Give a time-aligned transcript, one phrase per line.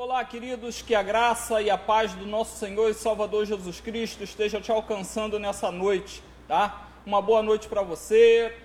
[0.00, 4.22] Olá, queridos, que a graça e a paz do nosso Senhor e Salvador Jesus Cristo
[4.22, 6.86] esteja te alcançando nessa noite, tá?
[7.04, 8.56] Uma boa noite para você,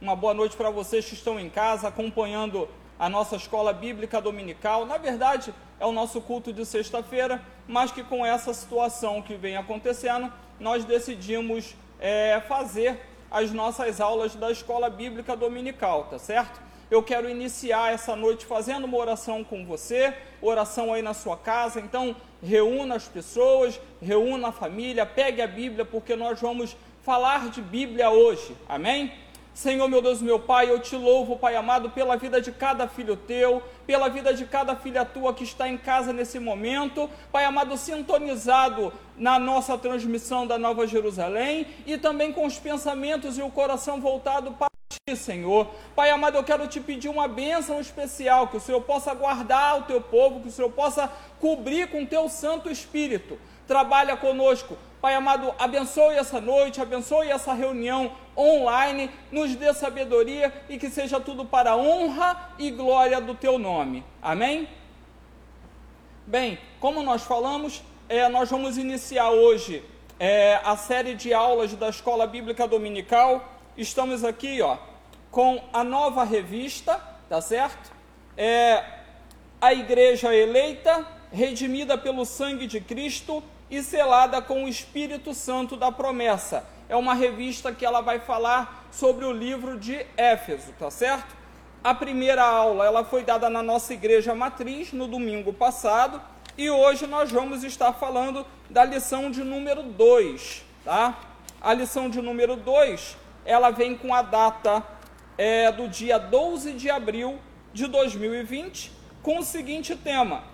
[0.00, 2.66] uma boa noite para vocês que estão em casa acompanhando
[2.98, 4.86] a nossa escola bíblica dominical.
[4.86, 9.58] Na verdade, é o nosso culto de sexta-feira, mas que com essa situação que vem
[9.58, 12.98] acontecendo, nós decidimos é, fazer
[13.30, 16.67] as nossas aulas da escola bíblica dominical, tá certo?
[16.90, 21.80] Eu quero iniciar essa noite fazendo uma oração com você, oração aí na sua casa.
[21.80, 27.60] Então, reúna as pessoas, reúna a família, pegue a Bíblia, porque nós vamos falar de
[27.60, 28.56] Bíblia hoje.
[28.66, 29.12] Amém?
[29.52, 33.16] Senhor, meu Deus, meu Pai, eu te louvo, Pai amado, pela vida de cada filho
[33.16, 37.76] teu, pela vida de cada filha tua que está em casa nesse momento, Pai amado,
[37.76, 44.00] sintonizado na nossa transmissão da Nova Jerusalém e também com os pensamentos e o coração
[44.00, 44.67] voltado para
[45.16, 45.66] Senhor.
[45.94, 49.82] Pai amado, eu quero te pedir uma bênção especial, que o Senhor possa guardar o
[49.82, 51.10] teu povo, que o Senhor possa
[51.40, 53.38] cobrir com o teu Santo Espírito.
[53.66, 60.76] Trabalha conosco, Pai amado, abençoe essa noite, abençoe essa reunião online, nos dê sabedoria e
[60.76, 64.04] que seja tudo para a honra e glória do teu nome.
[64.20, 64.68] Amém?
[66.26, 69.84] Bem, como nós falamos, é, nós vamos iniciar hoje
[70.18, 73.57] é, a série de aulas da Escola Bíblica Dominical.
[73.78, 74.76] Estamos aqui, ó,
[75.30, 77.92] com a nova revista, tá certo?
[78.36, 78.82] É,
[79.60, 85.92] a Igreja Eleita, redimida pelo sangue de Cristo e selada com o Espírito Santo da
[85.92, 86.64] promessa.
[86.88, 91.36] É uma revista que ela vai falar sobre o livro de Éfeso, tá certo?
[91.84, 96.20] A primeira aula ela foi dada na nossa igreja matriz no domingo passado
[96.56, 101.16] e hoje nós vamos estar falando da lição de número 2, tá?
[101.60, 104.84] A lição de número 2, ela vem com a data
[105.38, 107.38] é, do dia 12 de abril
[107.72, 110.44] de 2020, com o seguinte tema: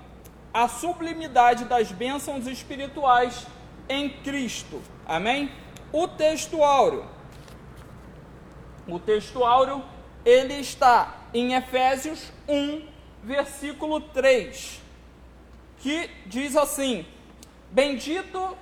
[0.53, 3.49] a sublimidade das bênçãos espirituais
[3.89, 4.81] em Cristo.
[5.05, 5.51] Amém?
[5.93, 7.05] O texto áureo.
[8.87, 9.83] O texto áureo,
[10.25, 12.87] ele está em Efésios 1,
[13.25, 14.81] versículo 3,
[15.79, 17.05] que diz assim:
[17.73, 18.57] Bendito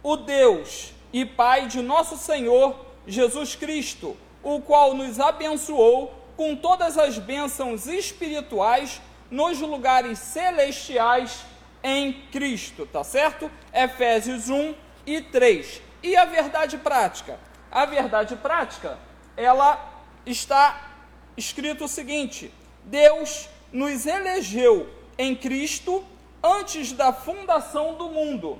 [0.00, 6.98] o Deus e Pai de nosso Senhor Jesus Cristo, o qual nos abençoou com todas
[6.98, 9.00] as bênçãos espirituais
[9.30, 11.44] nos lugares celestiais
[11.82, 13.50] em Cristo, tá certo?
[13.72, 14.74] Efésios 1
[15.06, 15.82] e 3.
[16.02, 17.38] E a verdade prática?
[17.70, 18.98] A verdade prática,
[19.36, 20.92] ela está
[21.36, 22.52] escrito o seguinte:
[22.84, 24.88] Deus nos elegeu
[25.18, 26.04] em Cristo
[26.42, 28.58] antes da fundação do mundo,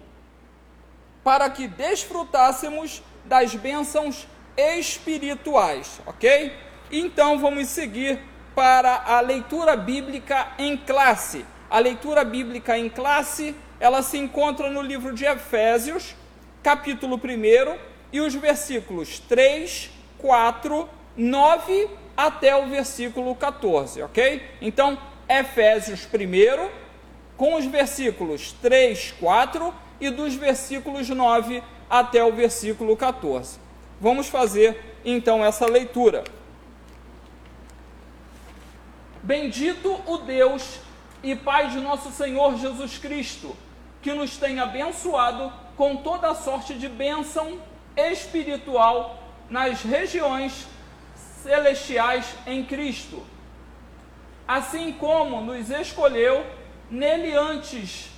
[1.23, 4.27] para que desfrutássemos das bênçãos
[4.57, 6.53] espirituais, ok?
[6.91, 8.19] Então vamos seguir
[8.55, 11.45] para a leitura bíblica em classe.
[11.69, 16.15] A leitura bíblica em classe, ela se encontra no livro de Efésios,
[16.63, 17.79] capítulo 1,
[18.13, 24.41] e os versículos 3, 4, 9 até o versículo 14, ok?
[24.61, 24.97] Então,
[25.29, 26.69] Efésios 1,
[27.37, 33.64] com os versículos 3, 4 e dos versículos 9 até o versículo 14.
[34.05, 36.25] Vamos fazer então essa leitura.
[39.23, 40.79] Bendito o Deus
[41.23, 43.57] e Pai de nosso Senhor Jesus Cristo,
[44.03, 47.59] que nos tem abençoado com toda a sorte de bênção
[47.97, 50.67] espiritual nas regiões
[51.43, 53.25] celestiais em Cristo.
[54.47, 56.45] Assim como nos escolheu
[56.91, 58.11] nele antes,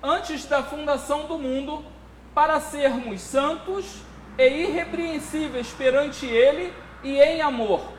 [0.00, 1.84] antes da fundação do mundo,
[2.32, 6.72] para sermos santos e irrepreensíveis perante ele
[7.02, 7.94] e em amor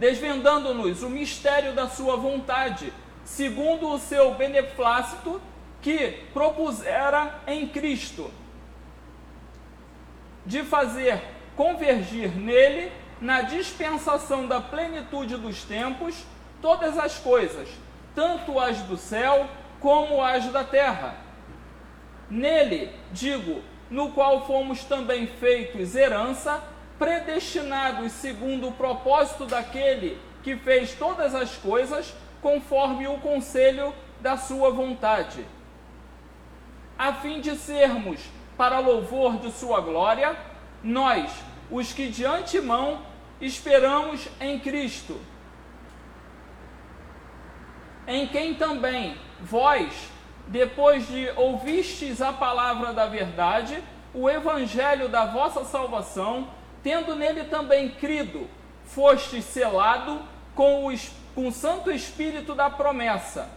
[0.00, 2.90] desvendando-nos o mistério da sua vontade,
[3.22, 5.40] segundo o seu beneplácito
[5.82, 8.30] que propusera em Cristo,
[10.46, 11.22] de fazer
[11.54, 12.90] convergir nele,
[13.20, 16.24] na dispensação da plenitude dos tempos,
[16.62, 17.68] todas as coisas,
[18.14, 19.46] tanto as do céu
[19.78, 21.16] como as da terra.
[22.30, 26.62] Nele, digo, no qual fomos também feitos herança,
[26.98, 34.70] predestinados segundo o propósito daquele que fez todas as coisas conforme o conselho da sua
[34.70, 35.44] vontade,
[36.98, 38.20] a fim de sermos,
[38.56, 40.36] para louvor de sua glória,
[40.82, 41.32] nós,
[41.70, 43.00] os que de antemão
[43.40, 45.18] esperamos em Cristo,
[48.06, 50.10] em quem também vós,
[50.50, 53.82] depois de ouvistes a palavra da verdade,
[54.12, 56.48] o evangelho da vossa salvação,
[56.82, 58.48] tendo nele também crido,
[58.84, 60.20] foste selado
[60.56, 60.94] com o,
[61.36, 63.48] com o Santo Espírito da promessa,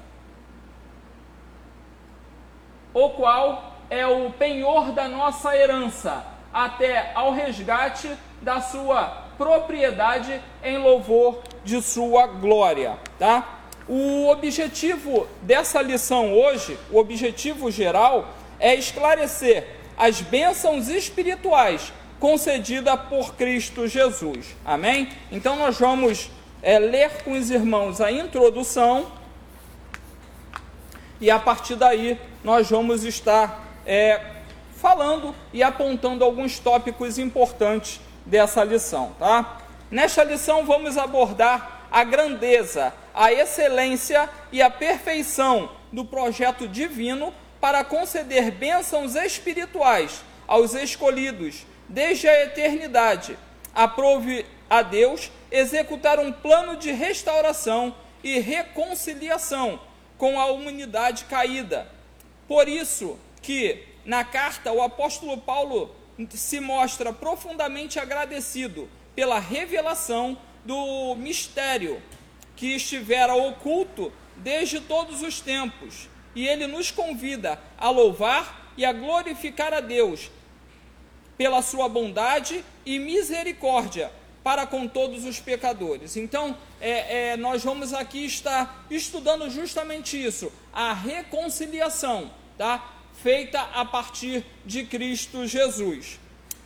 [2.93, 6.23] o qual é o penhor da nossa herança,
[6.53, 13.62] até ao resgate da sua propriedade em louvor de sua glória, tá?
[13.87, 23.35] O objetivo dessa lição hoje, o objetivo geral, é esclarecer as bênçãos espirituais concedidas por
[23.35, 24.55] Cristo Jesus.
[24.63, 25.09] Amém?
[25.31, 26.31] Então nós vamos
[26.61, 29.11] é, ler com os irmãos a introdução
[31.19, 34.21] e a partir daí nós vamos estar é,
[34.77, 39.57] falando e apontando alguns tópicos importantes dessa lição, tá?
[39.91, 47.83] Nesta lição vamos abordar a grandeza, a excelência e a perfeição do projeto divino para
[47.83, 53.37] conceder bênçãos espirituais aos escolhidos desde a eternidade.
[53.73, 59.79] Aprove a Deus executar um plano de restauração e reconciliação
[60.17, 61.87] com a humanidade caída.
[62.47, 65.93] Por isso que na carta o apóstolo Paulo
[66.31, 72.01] se mostra profundamente agradecido pela revelação do mistério
[72.55, 76.07] que estivera oculto desde todos os tempos.
[76.35, 80.31] E ele nos convida a louvar e a glorificar a Deus
[81.37, 84.11] pela sua bondade e misericórdia
[84.43, 86.17] para com todos os pecadores.
[86.17, 92.91] Então, é, é, nós vamos aqui estar estudando justamente isso, a reconciliação, tá?
[93.21, 96.19] Feita a partir de Cristo Jesus.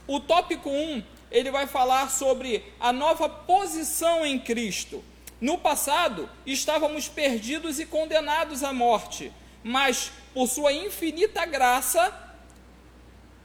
[0.08, 5.04] O tópico 1 ele vai falar sobre a nova posição em Cristo.
[5.40, 9.32] No passado, estávamos perdidos e condenados à morte,
[9.64, 12.12] mas por sua infinita graça,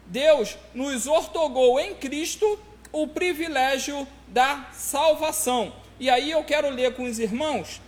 [0.07, 2.59] Deus nos ortogou em Cristo
[2.91, 5.75] o privilégio da salvação.
[6.01, 7.81] E aí eu quero ler com os irmãos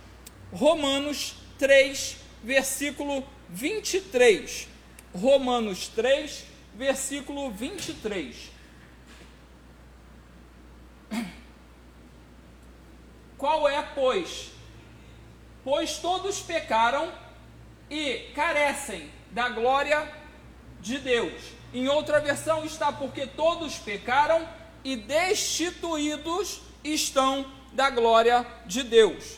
[0.51, 4.67] Romanos 3, versículo 23.
[5.13, 8.54] Romanos 3, versículo 23.
[13.45, 14.49] Qual é, pois?
[15.63, 17.13] Pois todos pecaram
[17.91, 20.11] e carecem da glória
[20.81, 21.43] de Deus.
[21.71, 24.49] Em outra versão está porque todos pecaram
[24.83, 29.37] e destituídos estão da glória de Deus.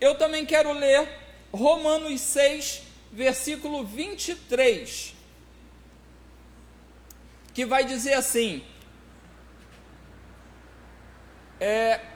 [0.00, 1.06] Eu também quero ler
[1.52, 2.80] Romanos 6,
[3.12, 5.14] versículo 23,
[7.52, 8.64] que vai dizer assim:
[11.60, 12.13] é,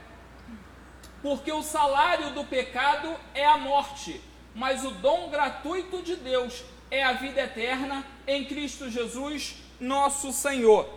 [1.21, 4.21] porque o salário do pecado é a morte,
[4.55, 10.89] mas o dom gratuito de Deus é a vida eterna em Cristo Jesus, nosso Senhor.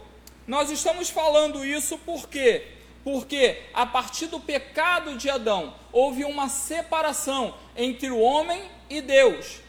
[0.47, 2.67] Nós estamos falando isso porque
[3.05, 9.61] porque a partir do pecado de Adão houve uma separação entre o homem e Deus.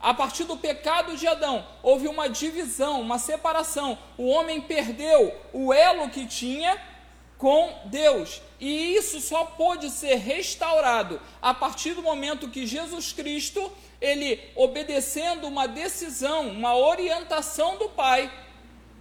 [0.00, 3.96] A partir do pecado de Adão houve uma divisão, uma separação.
[4.18, 6.76] O homem perdeu o elo que tinha
[7.38, 8.40] com Deus.
[8.60, 15.48] E isso só pode ser restaurado a partir do momento que Jesus Cristo, ele obedecendo
[15.48, 18.32] uma decisão, uma orientação do Pai,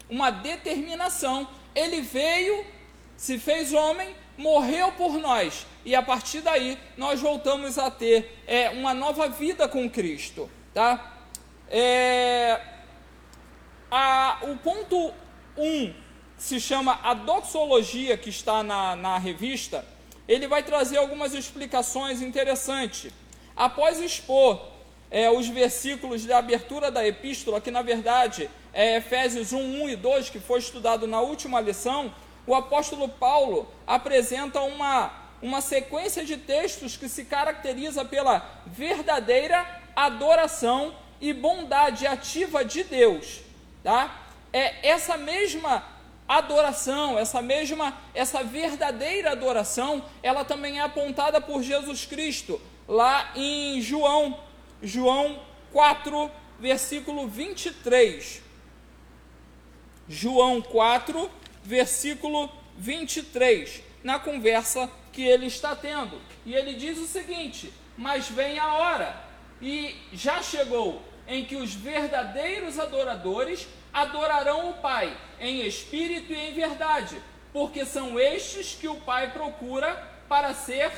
[0.09, 2.65] uma determinação, ele veio,
[3.15, 5.65] se fez homem, morreu por nós.
[5.85, 10.49] E a partir daí nós voltamos a ter é, uma nova vida com Cristo.
[10.73, 11.19] Tá?
[11.69, 12.59] É,
[13.89, 15.13] a, o ponto
[15.57, 15.93] 1 um
[16.41, 19.85] se chama A Doxologia, que está na, na revista,
[20.27, 23.13] ele vai trazer algumas explicações interessantes.
[23.55, 24.59] Após expor
[25.11, 29.95] é, os versículos de abertura da epístola, que na verdade é Efésios 1, 1 e
[29.95, 32.11] 2, que foi estudado na última lição,
[32.47, 39.63] o apóstolo Paulo apresenta uma, uma sequência de textos que se caracteriza pela verdadeira
[39.95, 43.41] adoração e bondade ativa de Deus.
[43.83, 44.23] Tá?
[44.51, 45.90] É essa mesma
[46.37, 53.81] adoração, essa mesma, essa verdadeira adoração, ela também é apontada por Jesus Cristo, lá em
[53.81, 54.39] João,
[54.81, 55.39] João
[55.71, 58.41] 4, versículo 23.
[60.07, 61.29] João 4,
[61.63, 66.21] versículo 23, na conversa que ele está tendo.
[66.45, 69.23] E ele diz o seguinte: Mas vem a hora,
[69.61, 76.53] e já chegou, em que os verdadeiros adoradores adorarão o Pai em espírito e em
[76.53, 77.21] verdade,
[77.51, 79.95] porque são estes que o Pai procura
[80.27, 80.91] para ser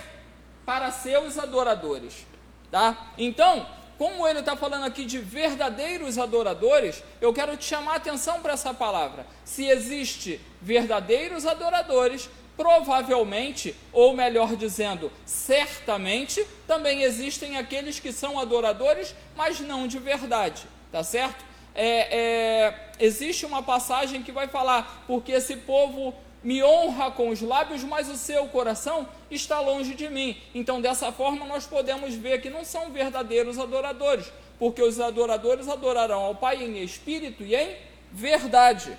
[0.65, 2.25] para seus adoradores,
[2.71, 3.11] tá?
[3.17, 8.41] Então, como ele está falando aqui de verdadeiros adoradores, eu quero te chamar a atenção
[8.41, 9.25] para essa palavra.
[9.43, 19.15] Se existe verdadeiros adoradores, provavelmente, ou melhor dizendo, certamente, também existem aqueles que são adoradores,
[19.35, 21.43] mas não de verdade, tá certo?
[21.75, 26.13] É, é, existe uma passagem que vai falar, porque esse povo
[26.43, 30.37] me honra com os lábios, mas o seu coração está longe de mim.
[30.53, 36.21] Então, dessa forma, nós podemos ver que não são verdadeiros adoradores, porque os adoradores adorarão
[36.21, 37.77] ao Pai em espírito e em
[38.11, 38.97] verdade.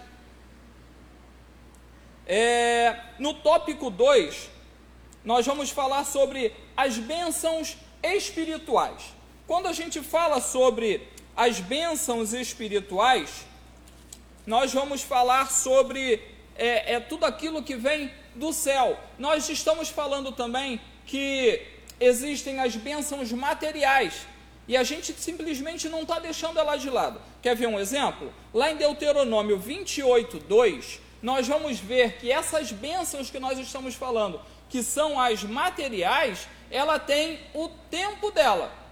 [2.26, 4.50] É, no tópico 2,
[5.22, 9.14] nós vamos falar sobre as bênçãos espirituais.
[9.46, 13.46] Quando a gente fala sobre as bênçãos espirituais,
[14.46, 16.20] nós vamos falar sobre
[16.56, 18.98] é, é, tudo aquilo que vem do céu.
[19.18, 21.60] Nós estamos falando também que
[21.98, 24.26] existem as bênçãos materiais
[24.66, 27.20] e a gente simplesmente não está deixando ela de lado.
[27.42, 28.32] Quer ver um exemplo?
[28.52, 34.40] Lá em Deuteronômio 28, 2, nós vamos ver que essas bênçãos que nós estamos falando,
[34.68, 38.83] que são as materiais, ela tem o tempo dela.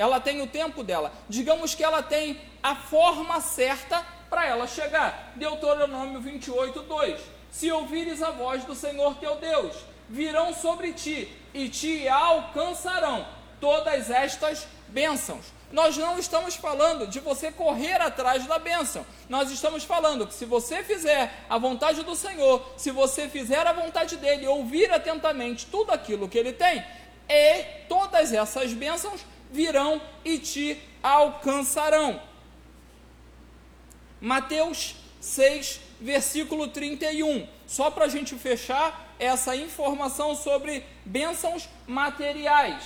[0.00, 1.12] Ela tem o tempo dela.
[1.28, 5.34] Digamos que ela tem a forma certa para ela chegar.
[5.36, 7.20] Deuteronômio 28, 2.
[7.50, 9.76] Se ouvires a voz do Senhor teu Deus,
[10.08, 13.26] virão sobre ti e te alcançarão
[13.60, 15.44] todas estas bênçãos.
[15.70, 19.04] Nós não estamos falando de você correr atrás da bênção.
[19.28, 23.74] Nós estamos falando que se você fizer a vontade do Senhor, se você fizer a
[23.74, 26.82] vontade dele, ouvir atentamente tudo aquilo que ele tem,
[27.28, 32.20] e todas essas bênçãos virão e te alcançarão.
[34.20, 37.48] Mateus 6, versículo 31.
[37.66, 42.82] Só para a gente fechar essa informação sobre bênçãos materiais.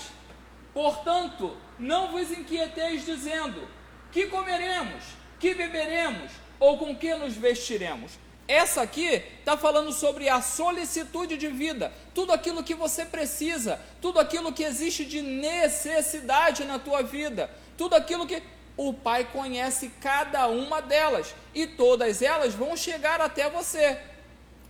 [0.72, 3.68] Portanto, não vos inquieteis dizendo:
[4.12, 5.04] que comeremos,
[5.40, 8.12] que beberemos ou com que nos vestiremos.
[8.46, 14.20] Essa aqui está falando sobre a solicitude de vida, tudo aquilo que você precisa, tudo
[14.20, 18.42] aquilo que existe de necessidade na tua vida, tudo aquilo que
[18.76, 23.98] o Pai conhece cada uma delas e todas elas vão chegar até você.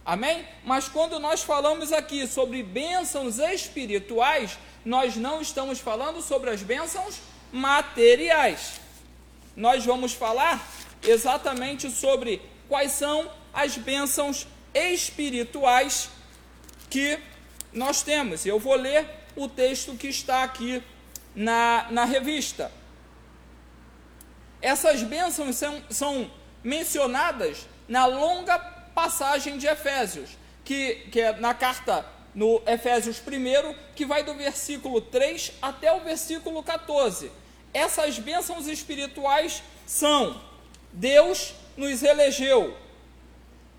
[0.04, 0.47] Amém?
[0.64, 7.19] Mas quando nós falamos aqui sobre bênçãos espirituais, nós não estamos falando sobre as bênçãos
[7.50, 8.75] materiais.
[9.57, 10.64] Nós vamos falar
[11.02, 16.11] exatamente sobre quais são as bênçãos espirituais
[16.90, 17.18] que
[17.73, 18.44] nós temos.
[18.44, 20.83] Eu vou ler o texto que está aqui
[21.35, 22.71] na, na revista.
[24.61, 26.30] Essas bênçãos são, são
[26.62, 30.30] mencionadas na longa passagem de Efésios,
[30.64, 36.00] que, que é na carta no Efésios 1, que vai do versículo 3 até o
[36.00, 37.30] versículo 14.
[37.73, 40.40] Essas bênçãos espirituais são:
[40.92, 42.76] Deus nos elegeu,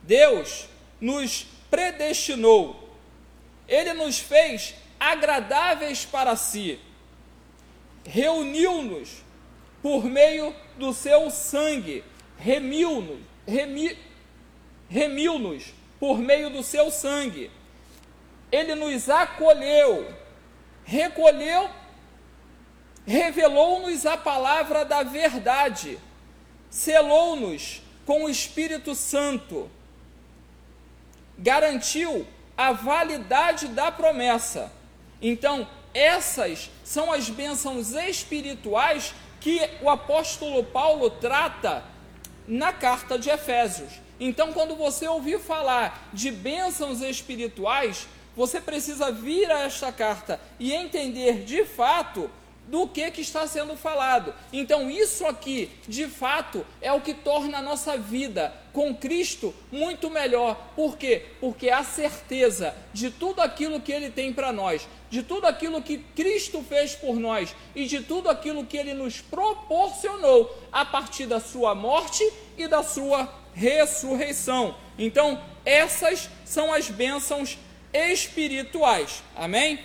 [0.03, 0.67] Deus
[0.99, 2.89] nos predestinou,
[3.67, 6.79] Ele nos fez agradáveis para si,
[8.05, 9.23] reuniu-nos
[9.81, 12.03] por meio do seu sangue,
[12.37, 13.97] remiu-nos, remi,
[14.89, 17.51] remiu-nos por meio do seu sangue.
[18.51, 20.13] Ele nos acolheu,
[20.83, 21.69] recolheu,
[23.05, 25.99] revelou-nos a palavra da verdade,
[26.69, 29.69] selou-nos com o Espírito Santo,
[31.37, 32.25] garantiu
[32.57, 34.71] a validade da promessa.
[35.21, 41.83] Então, essas são as bênçãos espirituais que o apóstolo Paulo trata
[42.47, 43.93] na carta de Efésios.
[44.19, 50.73] Então, quando você ouvir falar de bênçãos espirituais, você precisa vir a esta carta e
[50.73, 52.29] entender de fato
[52.67, 54.33] do que, que está sendo falado.
[54.51, 60.09] Então, isso aqui, de fato, é o que torna a nossa vida com Cristo muito
[60.09, 60.71] melhor.
[60.75, 61.23] Por quê?
[61.39, 65.99] Porque a certeza de tudo aquilo que Ele tem para nós, de tudo aquilo que
[66.15, 71.39] Cristo fez por nós e de tudo aquilo que Ele nos proporcionou a partir da
[71.39, 72.23] Sua morte
[72.57, 74.75] e da Sua ressurreição.
[74.97, 77.57] Então, essas são as bênçãos
[77.93, 79.23] espirituais.
[79.35, 79.79] Amém?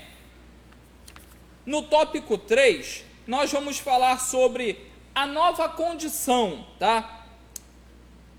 [1.70, 7.24] No tópico 3, nós vamos falar sobre a nova condição, tá?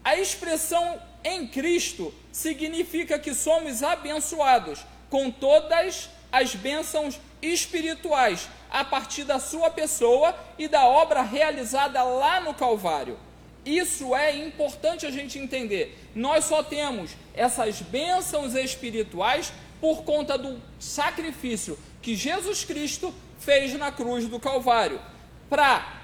[0.04, 9.24] A expressão em Cristo significa que somos abençoados com todas as bênçãos espirituais a partir
[9.24, 13.18] da sua pessoa e da obra realizada lá no Calvário.
[13.66, 15.98] Isso é importante a gente entender.
[16.14, 23.92] Nós só temos essas bênçãos espirituais por conta do sacrifício que Jesus Cristo fez na
[23.92, 25.02] cruz do Calvário.
[25.50, 26.02] Para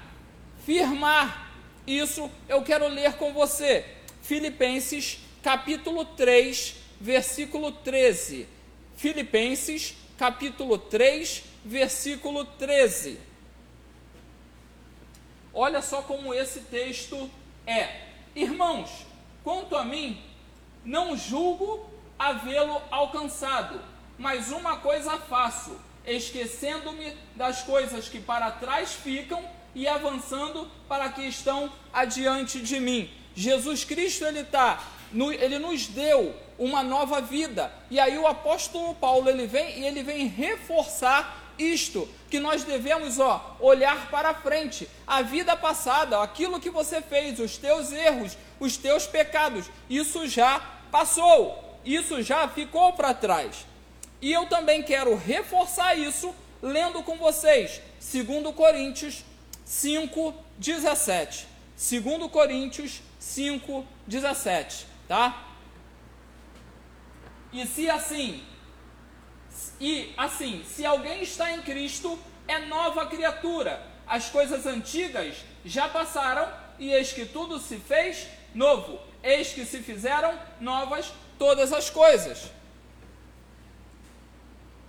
[0.66, 1.54] firmar
[1.86, 3.86] isso, eu quero ler com você
[4.20, 8.46] Filipenses capítulo 3, versículo 13.
[8.96, 13.18] Filipenses, capítulo 3, versículo 13.
[15.54, 17.30] Olha só como esse texto
[17.66, 18.08] é.
[18.34, 19.06] Irmãos,
[19.42, 20.22] quanto a mim,
[20.84, 21.87] não julgo
[22.18, 23.80] havê-lo alcançado,
[24.18, 29.42] mas uma coisa faço, esquecendo-me das coisas que para trás ficam
[29.74, 33.10] e avançando para que estão adiante de mim.
[33.34, 34.82] Jesus Cristo ele tá,
[35.38, 37.72] ele nos deu uma nova vida.
[37.90, 43.18] E aí o apóstolo Paulo ele vem e ele vem reforçar isto que nós devemos,
[43.18, 48.76] ó, olhar para frente, a vida passada, aquilo que você fez, os teus erros, os
[48.76, 50.60] teus pecados, isso já
[50.90, 53.66] passou, isso já ficou para trás.
[54.20, 59.24] E eu também quero reforçar isso lendo com vocês 2 Coríntios
[59.64, 61.46] 5, 17.
[61.76, 65.44] 2 Coríntios 5, 17, tá?
[67.52, 68.42] E se assim,
[69.80, 73.86] e assim, se alguém está em Cristo, é nova criatura.
[74.06, 78.98] As coisas antigas já passaram e eis que tudo se fez novo.
[79.22, 82.50] Eis que se fizeram novas todas as coisas.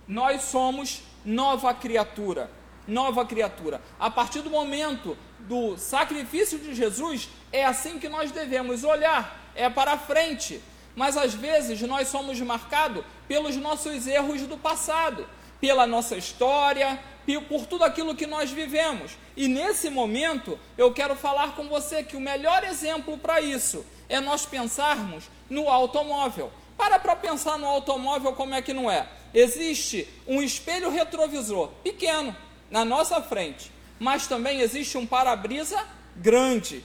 [0.06, 2.50] Nós somos nova criatura.
[2.86, 3.80] Nova criatura.
[3.98, 9.70] A partir do momento do sacrifício de Jesus, é assim que nós devemos olhar, é
[9.70, 10.60] para frente.
[10.96, 15.26] Mas às vezes nós somos marcados pelos nossos erros do passado,
[15.60, 17.00] pela nossa história,
[17.48, 19.12] por tudo aquilo que nós vivemos.
[19.36, 24.20] E nesse momento, eu quero falar com você que o melhor exemplo para isso é
[24.20, 26.52] nós pensarmos no automóvel.
[26.76, 29.08] Para para pensar no automóvel como é que não é.
[29.32, 32.36] Existe um espelho retrovisor pequeno
[32.70, 35.82] na nossa frente, mas também existe um para-brisa
[36.16, 36.84] grande.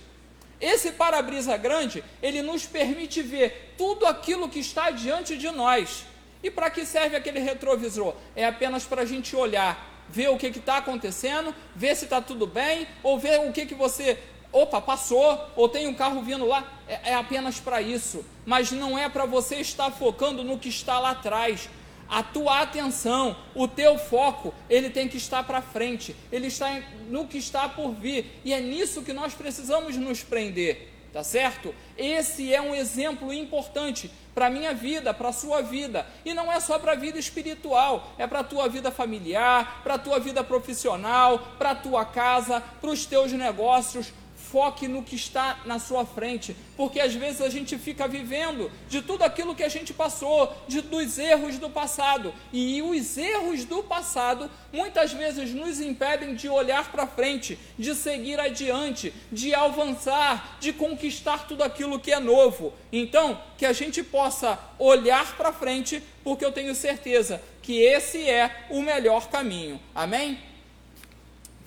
[0.62, 6.06] Esse para-brisa grande, ele nos permite ver tudo aquilo que está diante de nós.
[6.44, 8.14] E para que serve aquele retrovisor?
[8.36, 12.46] É apenas para a gente olhar, ver o que está acontecendo, ver se está tudo
[12.46, 14.20] bem, ou ver o que, que você.
[14.56, 16.64] Opa, passou, ou tem um carro vindo lá.
[16.88, 18.24] É, é apenas para isso.
[18.46, 21.68] Mas não é para você estar focando no que está lá atrás
[22.08, 27.28] a tua atenção, o teu foco, ele tem que estar para frente, ele está no
[27.28, 31.74] que está por vir, e é nisso que nós precisamos nos prender, tá certo?
[31.98, 36.52] Esse é um exemplo importante para a minha vida, para a sua vida, e não
[36.52, 40.20] é só para a vida espiritual, é para a tua vida familiar, para a tua
[40.20, 44.14] vida profissional, para a tua casa, para os teus negócios,
[44.56, 49.02] foque no que está na sua frente, porque às vezes a gente fica vivendo de
[49.02, 53.84] tudo aquilo que a gente passou, de, dos erros do passado, e os erros do
[53.84, 60.72] passado muitas vezes nos impedem de olhar para frente, de seguir adiante, de avançar, de
[60.72, 62.74] conquistar tudo aquilo que é novo.
[62.94, 68.68] Então, que a gente possa olhar para frente, porque eu tenho certeza que esse é
[68.70, 69.82] o melhor caminho.
[69.94, 70.40] Amém?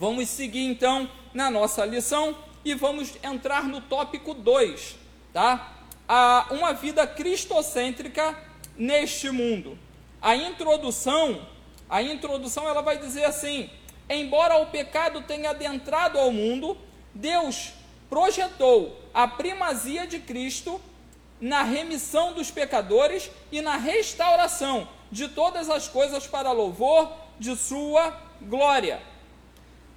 [0.01, 4.97] Vamos seguir então na nossa lição e vamos entrar no tópico 2,
[5.33, 5.73] tá?
[6.07, 8.37] A, uma vida cristocêntrica
[8.77, 9.79] neste mundo.
[10.21, 11.47] A introdução,
[11.89, 13.71] a introdução ela vai dizer assim:
[14.09, 16.77] embora o pecado tenha adentrado ao mundo,
[17.15, 17.73] Deus
[18.11, 20.79] projetou a primazia de Cristo
[21.41, 28.15] na remissão dos pecadores e na restauração de todas as coisas para louvor de sua
[28.43, 29.01] glória.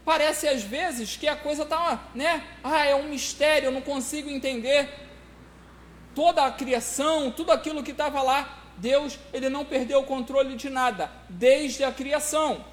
[0.04, 2.44] Parece às vezes que a coisa está, né?
[2.64, 4.90] Ah, é um mistério, eu não consigo entender.
[6.16, 10.70] Toda a criação, tudo aquilo que estava lá, Deus, ele não perdeu o controle de
[10.70, 12.66] nada, desde a criação.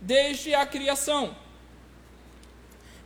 [0.00, 1.36] Desde a criação.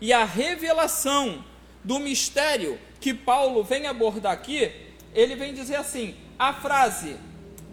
[0.01, 1.45] E a revelação
[1.85, 4.73] do mistério que Paulo vem abordar aqui,
[5.15, 7.17] ele vem dizer assim: a frase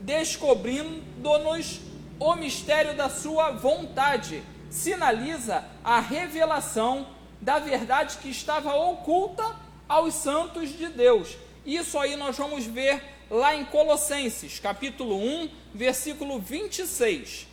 [0.01, 1.81] descobrindo-nos
[2.19, 7.07] o mistério da sua vontade sinaliza a revelação
[7.41, 9.55] da verdade que estava oculta
[9.87, 11.37] aos santos de Deus.
[11.65, 17.47] Isso aí nós vamos ver lá em Colossenses, capítulo 1, versículo 26.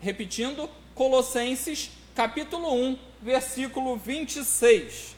[0.00, 5.16] Repetindo, Colossenses, capítulo 1, versículo 26.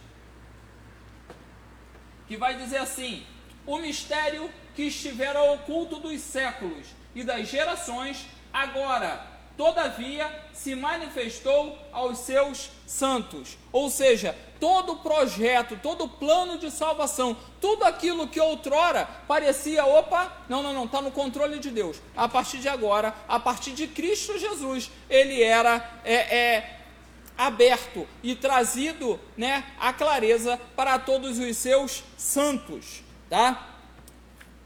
[2.27, 3.25] Que vai dizer assim:
[3.67, 12.19] O mistério que estivera oculto dos séculos e das gerações, agora todavia se manifestou aos
[12.19, 13.57] seus santos.
[13.73, 19.85] Ou seja, todo o projeto, todo o plano de salvação, tudo aquilo que outrora parecia,
[19.85, 22.01] opa, não, não, não, está no controle de Deus.
[22.17, 26.81] A partir de agora, a partir de Cristo Jesus, ele era é, é,
[27.37, 33.03] aberto e trazido né, a clareza para todos os seus santos.
[33.29, 33.71] Tá?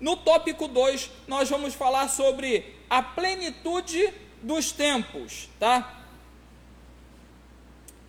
[0.01, 6.03] No tópico 2, nós vamos falar sobre a plenitude dos tempos, tá?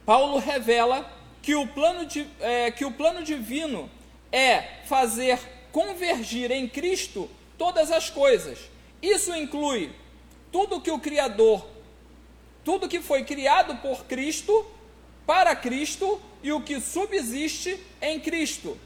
[0.06, 1.10] Paulo revela
[1.42, 3.90] que o plano, de, é, que o plano divino
[4.32, 5.40] é fazer
[5.72, 8.60] convergir em Cristo todas as coisas.
[9.02, 9.92] Isso inclui
[10.52, 11.66] tudo que o Criador,
[12.64, 14.66] tudo que foi criado por Cristo,
[15.26, 18.78] para Cristo e o que subsiste em Cristo.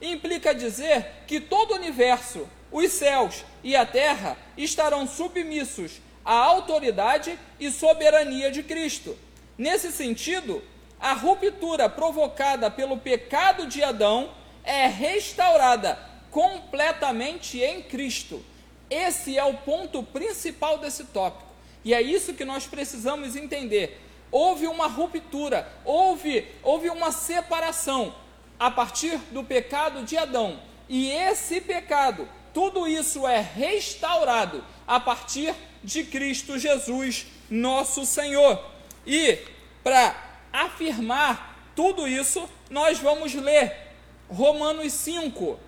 [0.00, 7.38] Implica dizer que todo o universo, os céus e a terra estarão submissos à autoridade
[7.58, 9.16] e soberania de Cristo.
[9.56, 10.62] Nesse sentido,
[11.00, 14.30] a ruptura provocada pelo pecado de Adão
[14.62, 15.98] é restaurada
[16.30, 18.44] completamente em Cristo.
[18.88, 21.50] Esse é o ponto principal desse tópico.
[21.84, 24.00] E é isso que nós precisamos entender.
[24.30, 28.14] Houve uma ruptura, houve, houve uma separação
[28.58, 30.60] a partir do pecado de Adão.
[30.88, 38.62] E esse pecado, tudo isso é restaurado a partir de Cristo Jesus, nosso Senhor.
[39.06, 39.38] E
[39.82, 40.14] para
[40.52, 43.90] afirmar tudo isso, nós vamos ler
[44.28, 45.58] Romanos 5.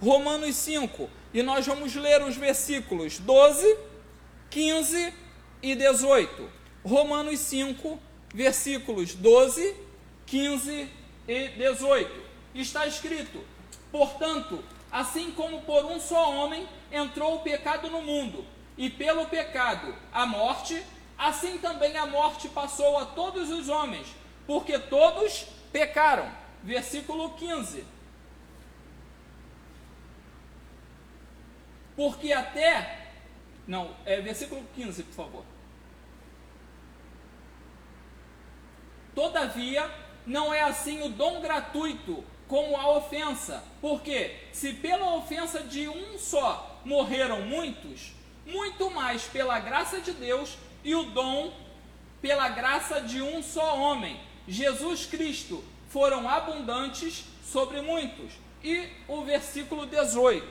[0.00, 1.10] Romanos 5.
[1.34, 3.76] E nós vamos ler os versículos 12,
[4.50, 5.14] 15
[5.62, 6.48] e 18.
[6.84, 7.98] Romanos 5,
[8.34, 9.76] versículos 12,
[10.26, 10.88] 15
[11.28, 12.10] e 18.
[12.54, 13.44] Está escrito:
[13.90, 14.62] Portanto,
[14.92, 18.44] assim como por um só homem entrou o pecado no mundo,
[18.76, 20.84] e pelo pecado a morte,
[21.16, 24.06] assim também a morte passou a todos os homens,
[24.46, 26.30] porque todos pecaram.
[26.62, 27.84] Versículo 15.
[31.96, 33.10] Porque até.
[33.66, 35.44] Não, é versículo 15, por favor.
[39.14, 39.90] Todavia,
[40.26, 43.64] não é assim o dom gratuito como a ofensa.
[43.80, 48.12] Porque se pela ofensa de um só morreram muitos,
[48.44, 51.50] muito mais pela graça de Deus e o dom
[52.20, 58.34] pela graça de um só homem, Jesus Cristo, foram abundantes sobre muitos.
[58.62, 60.46] E o versículo 18.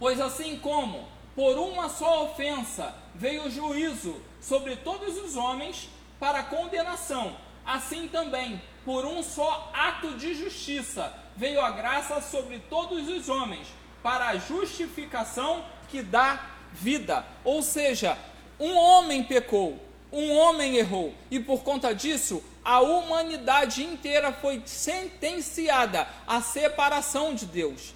[0.00, 5.88] Pois assim como por uma só ofensa veio o juízo sobre todos os homens
[6.18, 13.08] para condenação, assim também por um só ato de justiça veio a graça sobre todos
[13.08, 13.66] os homens
[14.02, 17.24] para a justificação que dá vida.
[17.42, 18.18] Ou seja,
[18.58, 19.78] um homem pecou,
[20.12, 27.46] um homem errou, e por conta disso, a humanidade inteira foi sentenciada à separação de
[27.46, 27.94] Deus.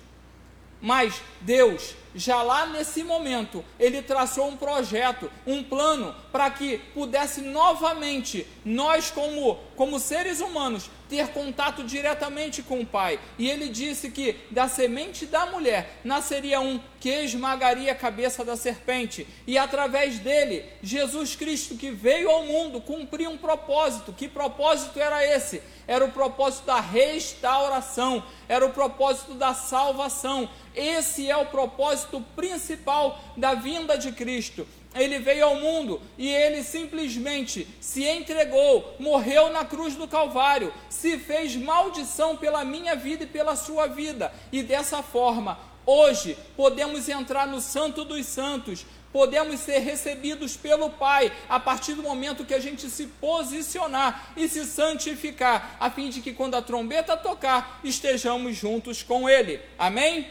[0.80, 7.40] Mas Deus, já lá nesse momento, ele traçou um projeto, um plano para que pudesse
[7.40, 13.18] novamente nós como como seres humanos ter contato diretamente com o Pai.
[13.38, 18.56] E ele disse que da semente da mulher nasceria um que esmagaria a cabeça da
[18.56, 24.12] serpente, e através dele, Jesus Cristo que veio ao mundo cumprir um propósito.
[24.12, 25.62] Que propósito era esse?
[25.86, 30.48] Era o propósito da restauração, era o propósito da salvação.
[30.74, 34.66] Esse é o propósito principal da vinda de Cristo
[34.98, 41.18] ele veio ao mundo e ele simplesmente se entregou, morreu na cruz do Calvário, se
[41.18, 47.46] fez maldição pela minha vida e pela sua vida, e dessa forma, hoje podemos entrar
[47.46, 52.60] no Santo dos Santos, podemos ser recebidos pelo Pai a partir do momento que a
[52.60, 58.56] gente se posicionar e se santificar, a fim de que quando a trombeta tocar, estejamos
[58.56, 59.60] juntos com Ele.
[59.78, 60.28] Amém?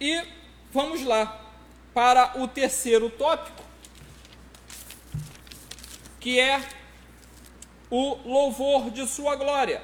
[0.00, 0.22] E
[0.72, 1.43] vamos lá
[1.94, 3.62] para o terceiro tópico,
[6.18, 6.60] que é
[7.88, 9.80] o louvor de sua glória.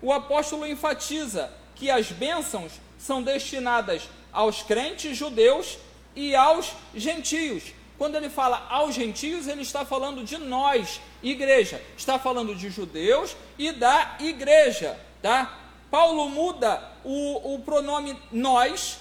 [0.00, 5.78] O apóstolo enfatiza que as bênçãos são destinadas aos crentes judeus
[6.14, 7.64] e aos gentios.
[7.98, 11.82] Quando ele fala aos gentios, ele está falando de nós, igreja.
[11.96, 15.58] Está falando de judeus e da igreja, tá?
[15.90, 18.98] Paulo muda o, o pronome nós,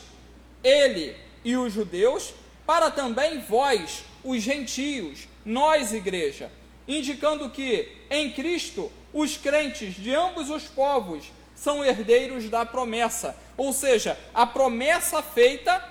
[0.64, 2.34] ele e os judeus,
[2.66, 6.52] para também vós, os gentios, nós, igreja,
[6.88, 11.26] indicando que em Cristo os crentes de ambos os povos
[11.56, 13.36] são herdeiros da promessa.
[13.58, 15.84] Ou seja, a promessa feita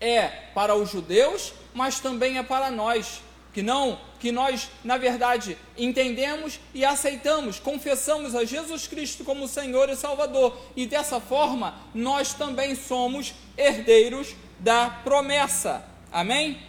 [0.00, 3.20] é para os judeus, mas também é para nós,
[3.58, 9.88] que não, que nós, na verdade, entendemos e aceitamos, confessamos a Jesus Cristo como Senhor
[9.88, 15.84] e Salvador, e dessa forma nós também somos herdeiros da promessa.
[16.12, 16.62] Amém?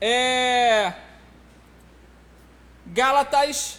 [0.00, 0.92] É...
[2.84, 3.78] Gálatas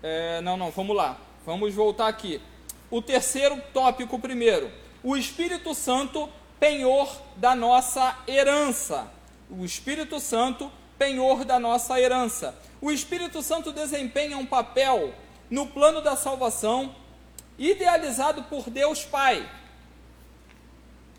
[0.00, 1.18] É, não, não, vamos lá.
[1.44, 2.40] Vamos voltar aqui.
[2.90, 4.70] O terceiro tópico primeiro.
[5.02, 9.10] O Espírito Santo, penhor da nossa herança.
[9.50, 12.54] O Espírito Santo, penhor da nossa herança.
[12.80, 15.14] O Espírito Santo desempenha um papel
[15.50, 16.94] no plano da salvação
[17.58, 19.48] idealizado por Deus Pai.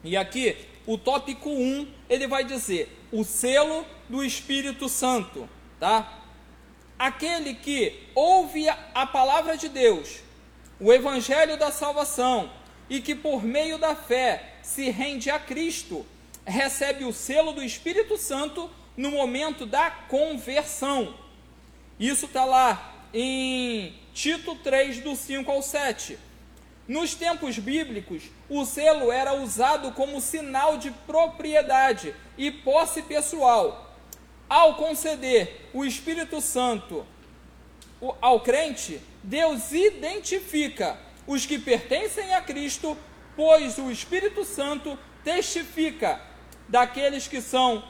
[0.03, 5.49] E aqui, o tópico 1, ele vai dizer: o selo do Espírito Santo,
[5.79, 6.19] tá?
[6.97, 10.19] Aquele que ouve a palavra de Deus,
[10.79, 12.49] o evangelho da salvação,
[12.89, 16.05] e que por meio da fé se rende a Cristo,
[16.45, 21.15] recebe o selo do Espírito Santo no momento da conversão.
[21.99, 26.19] Isso está lá em Tito 3, do 5 ao 7.
[26.87, 33.97] Nos tempos bíblicos, o selo era usado como sinal de propriedade e posse pessoal.
[34.47, 37.05] Ao conceder o Espírito Santo
[38.21, 42.97] ao crente, Deus identifica os que pertencem a Cristo,
[43.39, 46.19] pois o Espírito Santo testifica
[46.67, 47.81] daqueles que são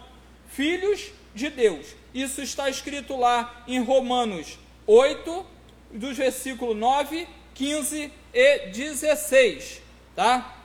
[0.47, 1.87] filhos de Deus.
[2.13, 5.43] Isso está escrito lá em Romanos 8,
[5.91, 9.81] dos versículos 9, 15 e 16,
[10.15, 10.55] tá?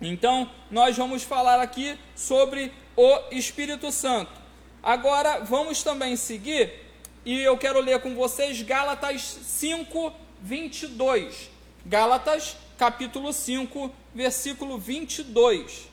[0.00, 4.30] Então, nós vamos falar aqui sobre o Espírito Santo.
[4.80, 6.72] Agora, vamos também seguir,
[7.24, 11.50] e eu quero ler com vocês Gálatas 5, 22.
[11.84, 15.86] Gálatas, capítulo 5, versículo 22.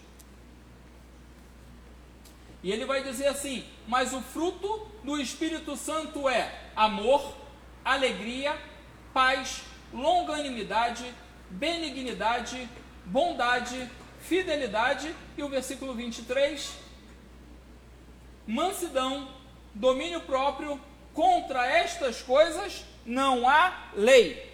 [2.63, 7.35] E ele vai dizer assim: Mas o fruto do Espírito Santo é amor,
[7.83, 8.57] alegria,
[9.13, 11.13] paz, longanimidade,
[11.49, 12.69] benignidade,
[13.03, 15.13] bondade, fidelidade.
[15.37, 16.71] E o versículo 23:
[18.47, 19.27] Mansidão,
[19.75, 20.79] domínio próprio,
[21.13, 24.46] contra estas coisas não há lei.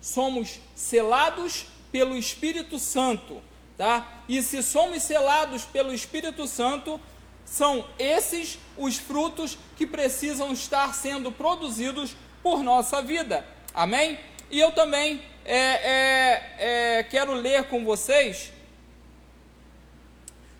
[0.00, 3.42] Somos selados pelo Espírito Santo,
[3.76, 4.22] tá?
[4.28, 7.00] E se somos selados pelo Espírito Santo,
[7.44, 13.44] são esses os frutos que precisam estar sendo produzidos por nossa vida.
[13.74, 14.18] Amém?
[14.50, 18.52] E eu também é, é, é, quero ler com vocês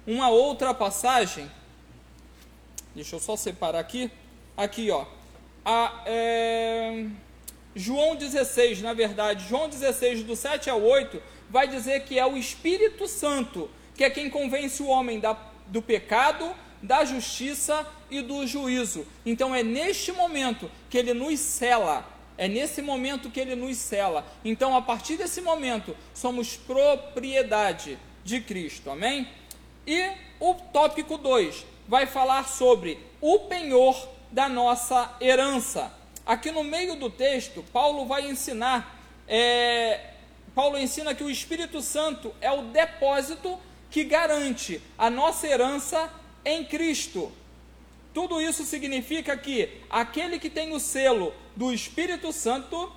[0.06, 1.50] uma outra passagem.
[2.94, 4.10] Deixa eu só separar aqui.
[4.56, 5.04] Aqui, ó.
[5.64, 7.06] A, é,
[7.74, 12.36] João 16, na verdade, João 16, do 7 ao 8, vai dizer que é o
[12.36, 18.46] Espírito Santo que é quem convence o homem da, do pecado, da justiça e do
[18.46, 19.04] juízo.
[19.26, 22.06] Então é neste momento que ele nos cela.
[22.38, 24.24] É nesse momento que ele nos cela.
[24.44, 28.88] Então, a partir desse momento, somos propriedade de Cristo.
[28.88, 29.26] Amém?
[29.84, 35.92] E o tópico 2 vai falar sobre o penhor da nossa herança.
[36.28, 40.10] Aqui no meio do texto, Paulo vai ensinar, é,
[40.54, 43.58] Paulo ensina que o Espírito Santo é o depósito
[43.90, 46.12] que garante a nossa herança
[46.44, 47.32] em Cristo.
[48.12, 52.92] Tudo isso significa que aquele que tem o selo do Espírito Santo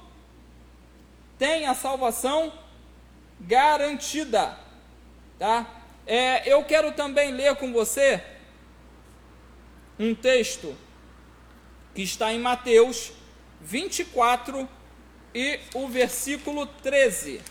[1.39, 2.51] tem a salvação
[3.39, 4.59] garantida,
[5.39, 5.83] tá?
[6.05, 8.21] É, eu quero também ler com você
[9.97, 10.75] um texto
[11.95, 13.20] que está em Mateus
[13.61, 14.67] 24
[15.33, 17.41] e o versículo 13.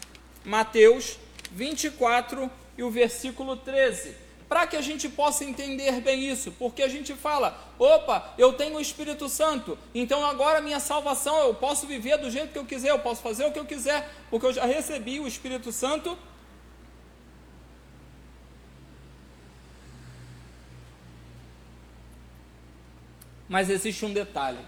[0.45, 1.19] Mateus
[1.53, 4.15] 24 e o versículo 13.
[4.49, 8.77] Para que a gente possa entender bem isso, porque a gente fala: opa, eu tenho
[8.77, 12.91] o Espírito Santo, então agora minha salvação eu posso viver do jeito que eu quiser,
[12.91, 16.19] eu posso fazer o que eu quiser, porque eu já recebi o Espírito Santo.
[23.49, 24.59] Mas existe um detalhe.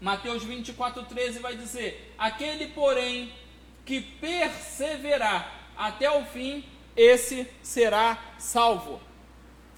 [0.00, 3.32] Mateus 24, 13 vai dizer: Aquele, porém,
[3.84, 6.64] que perseverar até o fim,
[6.96, 9.00] esse será salvo.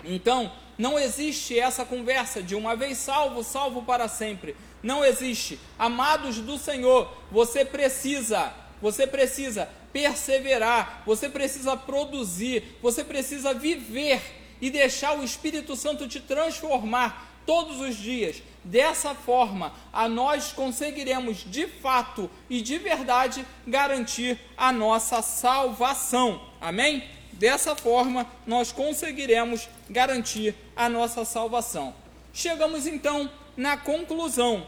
[0.05, 4.57] Então, não existe essa conversa de uma vez salvo, salvo para sempre.
[4.83, 5.61] Não existe.
[5.79, 14.21] Amados do Senhor, você precisa, você precisa perseverar, você precisa produzir, você precisa viver
[14.61, 18.43] e deixar o Espírito Santo te transformar todos os dias.
[18.63, 26.41] Dessa forma, a nós conseguiremos de fato e de verdade garantir a nossa salvação.
[26.61, 27.09] Amém?
[27.33, 31.95] Dessa forma, nós conseguiremos garantir a nossa salvação.
[32.35, 34.67] Chegamos então na conclusão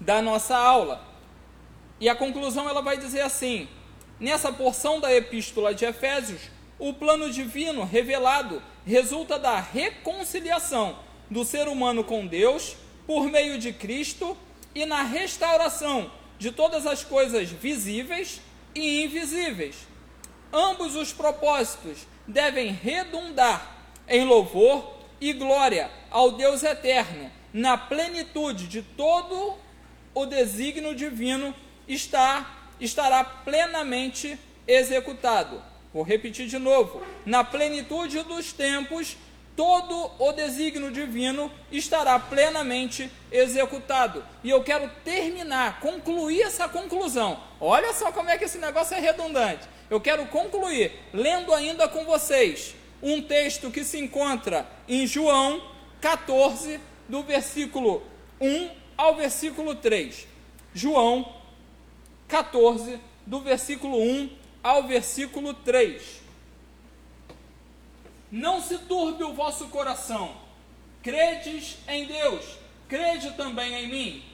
[0.00, 1.06] da nossa aula.
[2.00, 3.68] E a conclusão ela vai dizer assim:
[4.18, 6.42] nessa porção da epístola de Efésios,
[6.78, 13.72] o plano divino revelado resulta da reconciliação do ser humano com Deus por meio de
[13.72, 14.36] Cristo
[14.74, 18.40] e na restauração de todas as coisas visíveis
[18.74, 19.76] e invisíveis.
[20.52, 23.76] Ambos os propósitos devem redundar
[24.08, 29.56] em louvor e glória ao Deus eterno, na plenitude de todo
[30.14, 31.54] o desígnio divino
[31.88, 35.62] está, estará plenamente executado.
[35.92, 39.16] Vou repetir de novo: na plenitude dos tempos,
[39.56, 44.22] todo o desígnio divino estará plenamente executado.
[44.44, 47.40] E eu quero terminar, concluir essa conclusão.
[47.58, 49.66] Olha só como é que esse negócio é redundante.
[49.88, 55.62] Eu quero concluir lendo ainda com vocês um texto que se encontra em João
[56.00, 58.02] 14, do versículo
[58.40, 60.26] 1 ao versículo 3.
[60.74, 61.34] João
[62.28, 64.30] 14, do versículo 1
[64.62, 66.25] ao versículo 3.
[68.36, 70.36] Não se turbe o vosso coração.
[71.02, 72.44] Credes em Deus,
[72.86, 74.24] crede também em mim.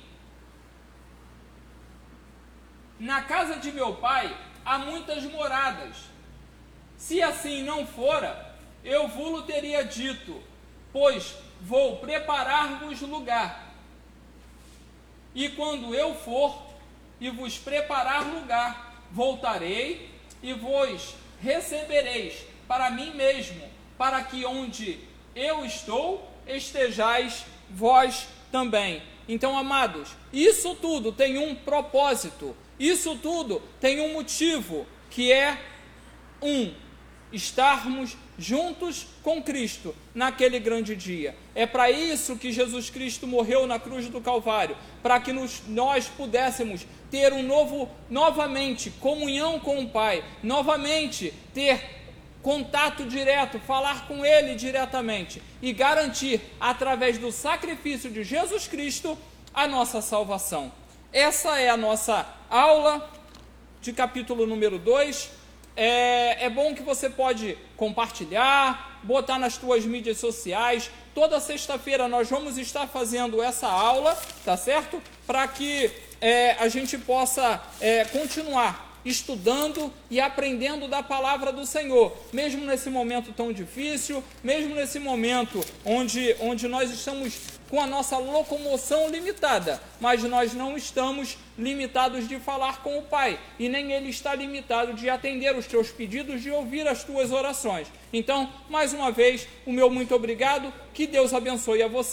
[2.99, 5.99] Na casa de meu pai há muitas moradas.
[6.97, 10.43] Se assim não fora, eu vou-lo teria dito,
[10.93, 13.73] pois vou preparar-vos lugar.
[15.33, 16.61] E quando eu for
[17.21, 20.11] e vos preparar lugar, voltarei
[20.43, 23.72] e vos recebereis para mim mesmo,
[24.03, 24.99] para que onde
[25.33, 29.01] eu estou, estejais vós também.
[29.29, 35.57] Então, amados, isso tudo tem um propósito, isso tudo tem um motivo, que é
[36.43, 36.75] um
[37.33, 41.37] estarmos juntos com Cristo naquele grande dia.
[41.55, 46.09] É para isso que Jesus Cristo morreu na cruz do Calvário, para que nos, nós
[46.09, 52.02] pudéssemos ter um novo, novamente, comunhão com o Pai, novamente ter
[52.43, 59.17] contato direto, falar com Ele diretamente e garantir, através do sacrifício de Jesus Cristo,
[59.55, 60.73] a nossa salvação.
[61.13, 63.11] Essa é a nossa aula
[63.81, 65.43] de capítulo número 2
[65.77, 70.91] é, é bom que você pode compartilhar, botar nas tuas mídias sociais.
[71.15, 75.03] Toda sexta-feira nós vamos estar fazendo essa aula, tá certo?
[75.27, 82.17] Para que é, a gente possa é, continuar estudando e aprendendo da palavra do Senhor,
[82.33, 88.19] mesmo nesse momento tão difícil, mesmo nesse momento onde, onde nós estamos com a nossa
[88.19, 94.11] locomoção limitada, mas nós não estamos limitados de falar com o Pai, e nem Ele
[94.11, 97.89] está limitado de atender os teus pedidos, de ouvir as tuas orações.
[98.13, 102.11] Então, mais uma vez, o meu muito obrigado, que Deus abençoe a você.